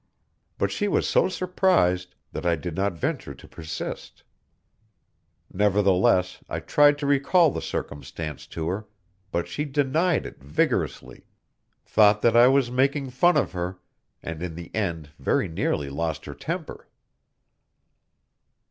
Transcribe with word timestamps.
But 0.57 0.71
she 0.71 0.87
was 0.87 1.07
so 1.07 1.29
surprised 1.29 2.15
that 2.31 2.43
I 2.43 2.55
did 2.55 2.75
not 2.75 2.93
venture 2.97 3.35
to 3.35 3.47
persist; 3.47 4.23
nevertheless, 5.53 6.39
I 6.49 6.59
tried 6.59 6.97
to 6.97 7.05
recall 7.05 7.51
the 7.51 7.61
circumstance 7.61 8.47
to 8.47 8.67
her, 8.69 8.87
but 9.29 9.47
she 9.47 9.63
denied 9.63 10.25
it 10.25 10.41
vigorously, 10.41 11.27
thought 11.85 12.23
that 12.23 12.35
I 12.35 12.47
was 12.47 12.71
making 12.71 13.11
fun 13.11 13.37
of 13.37 13.51
her, 13.51 13.77
and 14.23 14.41
in 14.41 14.55
the 14.55 14.73
end 14.73 15.11
very 15.19 15.47
nearly 15.47 15.91
lost 15.91 16.25
her 16.25 16.33
temper. 16.33 16.89